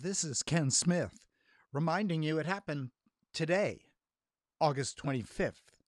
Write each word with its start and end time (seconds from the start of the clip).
This 0.00 0.22
is 0.22 0.44
Ken 0.44 0.70
Smith 0.70 1.26
reminding 1.72 2.22
you 2.22 2.38
it 2.38 2.46
happened 2.46 2.90
today, 3.32 3.80
August 4.60 4.96
25th. 5.02 5.80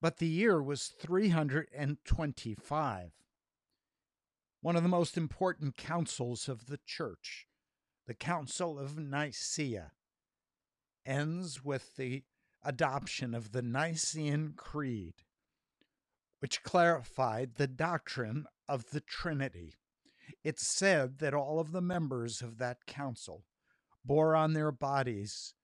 But 0.00 0.18
the 0.18 0.28
year 0.28 0.62
was 0.62 0.86
325. 0.86 3.10
One 4.60 4.76
of 4.76 4.84
the 4.84 4.88
most 4.88 5.16
important 5.16 5.76
councils 5.76 6.48
of 6.48 6.66
the 6.66 6.78
church, 6.86 7.48
the 8.06 8.14
Council 8.14 8.78
of 8.78 8.96
Nicaea, 8.96 9.90
ends 11.04 11.64
with 11.64 11.96
the 11.96 12.22
adoption 12.62 13.34
of 13.34 13.50
the 13.50 13.62
Nicene 13.62 14.52
Creed, 14.56 15.24
which 16.38 16.62
clarified 16.62 17.56
the 17.56 17.66
doctrine 17.66 18.46
of 18.68 18.90
the 18.90 19.00
Trinity. 19.00 19.74
It's 20.46 20.64
said 20.64 21.18
that 21.18 21.34
all 21.34 21.58
of 21.58 21.72
the 21.72 21.80
members 21.80 22.40
of 22.40 22.58
that 22.58 22.86
council 22.86 23.42
bore 24.04 24.36
on 24.36 24.52
their 24.52 24.70
bodies 24.70 25.54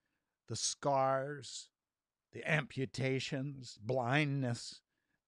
the 0.48 0.56
scars, 0.56 1.68
the 2.32 2.42
amputations, 2.50 3.78
blindness 3.80 4.80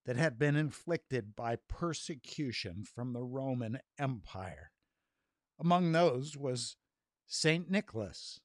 that 0.07 0.17
had 0.17 0.41
been 0.41 0.57
inflicted 0.57 1.37
by 1.37 1.59
persecution 1.69 2.83
from 2.83 3.13
the 3.13 3.23
Roman 3.23 3.79
Empire. 3.97 4.73
Among 5.61 5.93
those 5.93 6.37
was 6.37 6.77
St. 7.25 7.71
Nicholas, 7.71 8.41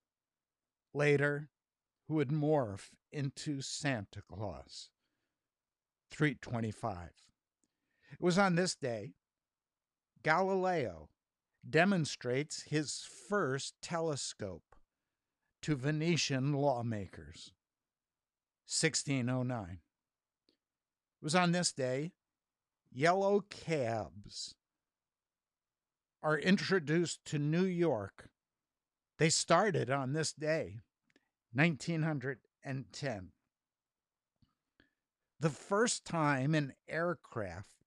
later, 0.93 1.49
who 2.07 2.13
would 2.13 2.29
morph 2.29 2.89
into 3.11 3.61
Santa 3.61 4.21
Claus. 4.31 4.91
325. 6.11 7.09
It 8.11 8.21
was 8.21 8.37
on 8.37 8.53
this 8.53 8.75
day 8.75 9.13
Galileo 10.23 11.09
demonstrates 11.67 12.63
his 12.63 13.05
first 13.27 13.75
telescope 13.81 14.75
to 15.61 15.75
Venetian 15.75 16.53
lawmakers. 16.53 17.51
1609. 18.65 19.79
It 21.21 21.23
was 21.23 21.35
on 21.35 21.51
this 21.51 21.71
day 21.71 22.11
yellow 22.91 23.43
cabs 23.49 24.55
are 26.21 26.37
introduced 26.37 27.23
to 27.25 27.39
New 27.39 27.65
York. 27.65 28.29
They 29.17 29.29
started 29.29 29.89
on 29.89 30.13
this 30.13 30.33
day, 30.33 30.81
1910. 31.53 33.31
The 35.39 35.49
first 35.49 36.05
time 36.05 36.53
an 36.53 36.73
aircraft 36.87 37.78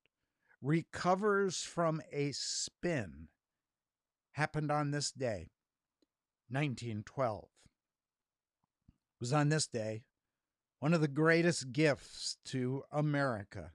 recovers 0.62 1.62
from 1.62 2.00
a 2.12 2.30
spin 2.32 3.28
happened 4.32 4.70
on 4.70 4.92
this 4.92 5.10
day, 5.10 5.48
1912. 6.48 7.44
It 7.44 9.20
was 9.20 9.32
on 9.32 9.48
this 9.48 9.66
day 9.66 10.04
one 10.78 10.94
of 10.94 11.00
the 11.00 11.08
greatest 11.08 11.72
gifts 11.72 12.36
to 12.46 12.82
America. 12.90 13.72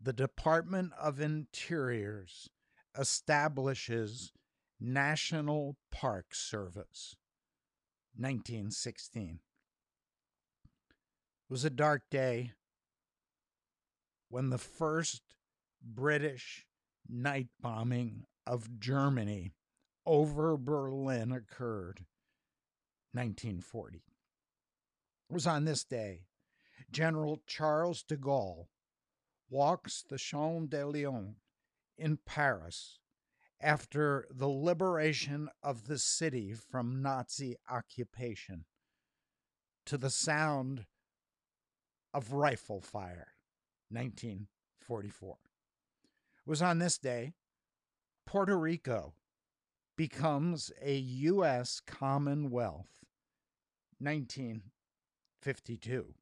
The 0.00 0.12
Department 0.12 0.92
of 1.00 1.20
Interiors 1.20 2.50
establishes 2.98 4.32
National 4.80 5.76
Park 5.90 6.34
Service, 6.34 7.16
1916. 8.16 9.40
It 10.64 11.52
was 11.52 11.64
a 11.64 11.70
dark 11.70 12.02
day 12.10 12.52
when 14.28 14.50
the 14.50 14.58
first 14.58 15.22
British 15.84 16.66
night 17.08 17.48
bombing 17.60 18.24
of 18.46 18.80
Germany 18.80 19.52
over 20.06 20.56
Berlin 20.56 21.32
occurred 21.32 22.06
1940. 23.12 23.98
It 23.98 25.32
was 25.32 25.46
on 25.46 25.64
this 25.64 25.84
day 25.84 26.22
General 26.90 27.42
Charles 27.46 28.02
de 28.02 28.16
Gaulle 28.16 28.68
walks 29.48 30.02
the 30.02 30.18
Champs 30.18 30.74
Élysées 30.74 31.34
in 31.96 32.18
Paris 32.26 32.98
after 33.60 34.26
the 34.30 34.48
liberation 34.48 35.48
of 35.62 35.86
the 35.86 35.98
city 35.98 36.52
from 36.52 37.02
Nazi 37.02 37.56
occupation 37.70 38.64
to 39.86 39.96
the 39.96 40.10
sound 40.10 40.86
of 42.12 42.32
rifle 42.32 42.80
fire 42.80 43.34
1944 43.90 45.36
was 46.46 46.62
on 46.62 46.78
this 46.78 46.98
day 46.98 47.32
Puerto 48.26 48.58
Rico 48.58 49.14
becomes 49.96 50.72
a 50.82 50.94
U.S. 50.94 51.80
Commonwealth. 51.86 53.04
1952. 53.98 56.14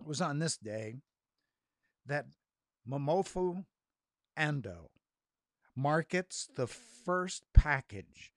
It 0.00 0.06
was 0.06 0.20
on 0.20 0.38
this 0.38 0.56
day 0.56 0.96
that 2.04 2.26
Momofuku 2.88 3.64
Ando 4.38 4.88
markets 5.74 6.48
the 6.54 6.66
first 6.66 7.44
package 7.54 8.32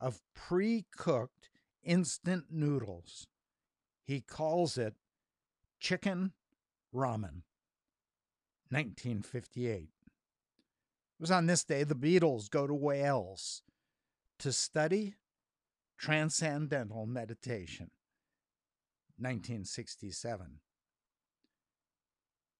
of 0.00 0.22
pre 0.34 0.86
cooked 0.96 1.50
instant 1.84 2.46
noodles. 2.50 3.26
He 4.04 4.20
calls 4.20 4.78
it 4.78 4.94
chicken 5.78 6.32
ramen. 6.94 7.42
1958. 8.72 9.74
It 9.74 9.88
was 11.20 11.30
on 11.30 11.46
this 11.46 11.62
day 11.62 11.84
the 11.84 11.94
Beatles 11.94 12.48
go 12.48 12.66
to 12.66 12.74
Wales 12.74 13.62
to 14.38 14.50
study 14.50 15.16
transcendental 15.98 17.06
meditation. 17.06 17.90
1967. 19.18 20.60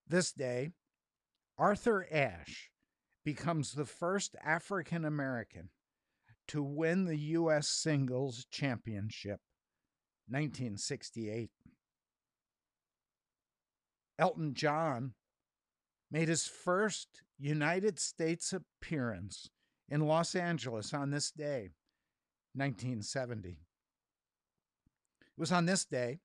This 0.07 0.33
day, 0.33 0.71
Arthur 1.59 2.07
Ashe 2.13 2.71
becomes 3.25 3.73
the 3.73 3.87
first 3.87 4.37
African 4.45 5.05
American 5.05 5.71
to 6.49 6.63
win 6.63 7.07
the 7.07 7.17
U.S. 7.17 7.69
Singles 7.69 8.47
Championship. 8.51 9.41
1968. 10.29 11.51
Elton 14.19 14.55
John 14.55 15.15
made 16.13 16.29
his 16.29 16.47
first 16.47 17.23
United 17.39 17.99
States 17.99 18.53
appearance 18.53 19.49
in 19.89 20.07
Los 20.07 20.35
Angeles 20.35 20.95
on 20.95 21.11
this 21.11 21.31
day, 21.31 21.71
1970. 22.55 23.49
It 23.49 23.57
was 25.37 25.51
on 25.51 25.65
this 25.65 25.87
day 25.87 26.21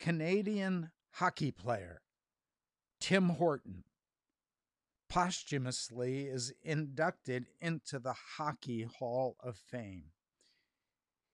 Canadian 0.00 0.90
hockey 1.12 1.52
player 1.52 2.02
Tim 3.00 3.28
Horton 3.28 3.84
posthumously 5.08 6.22
is 6.22 6.52
inducted 6.62 7.46
into 7.60 7.98
the 7.98 8.14
Hockey 8.36 8.82
Hall 8.82 9.36
of 9.40 9.56
Fame. 9.56 10.06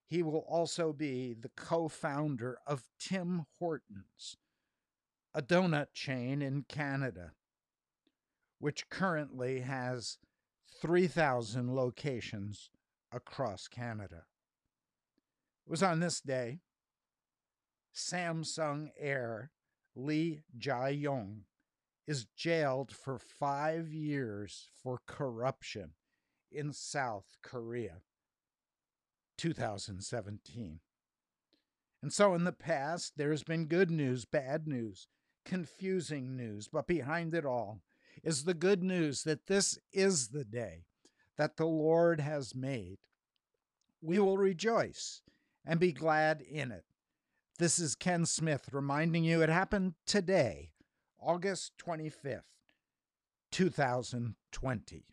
He 0.06 0.22
will 0.22 0.44
also 0.48 0.92
be 0.92 1.32
the 1.32 1.50
co 1.56 1.88
founder 1.88 2.58
of 2.66 2.88
Tim 2.98 3.46
Hortons, 3.58 4.36
a 5.34 5.42
donut 5.42 5.92
chain 5.94 6.42
in 6.42 6.64
Canada, 6.68 7.32
which 8.58 8.88
currently 8.88 9.60
has 9.60 10.18
3,000 10.80 11.74
locations 11.74 12.70
across 13.12 13.68
Canada. 13.68 14.24
It 15.66 15.70
was 15.70 15.82
on 15.82 16.00
this 16.00 16.20
day 16.20 16.60
Samsung 17.94 18.88
heir 18.98 19.50
Lee 19.94 20.42
Jae-yong 20.58 21.42
is 22.06 22.26
jailed 22.36 22.92
for 22.92 23.18
five 23.18 23.92
years 23.92 24.68
for 24.82 25.00
corruption 25.06 25.90
in 26.50 26.72
South 26.72 27.36
Korea. 27.42 28.02
2017. 29.40 30.80
And 32.02 32.12
so 32.12 32.34
in 32.34 32.44
the 32.44 32.52
past, 32.52 33.14
there's 33.16 33.42
been 33.42 33.64
good 33.66 33.90
news, 33.90 34.26
bad 34.26 34.66
news, 34.68 35.08
confusing 35.44 36.36
news, 36.36 36.68
but 36.68 36.86
behind 36.86 37.34
it 37.34 37.44
all 37.44 37.80
is 38.22 38.44
the 38.44 38.54
good 38.54 38.82
news 38.82 39.22
that 39.24 39.46
this 39.46 39.78
is 39.92 40.28
the 40.28 40.44
day 40.44 40.84
that 41.36 41.56
the 41.56 41.66
Lord 41.66 42.20
has 42.20 42.54
made. 42.54 42.98
We 44.02 44.18
will 44.18 44.38
rejoice 44.38 45.22
and 45.64 45.80
be 45.80 45.92
glad 45.92 46.42
in 46.42 46.70
it. 46.70 46.84
This 47.58 47.78
is 47.78 47.94
Ken 47.94 48.24
Smith 48.26 48.68
reminding 48.72 49.24
you 49.24 49.42
it 49.42 49.48
happened 49.48 49.94
today, 50.06 50.70
August 51.20 51.72
25th, 51.78 52.42
2020. 53.52 55.04